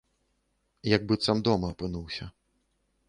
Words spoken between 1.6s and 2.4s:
апынуўся.